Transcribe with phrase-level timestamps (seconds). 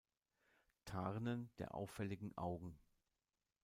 [0.83, 2.79] Tarnen der auffälligen Augen.